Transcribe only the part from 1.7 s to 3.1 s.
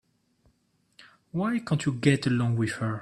you get along with her?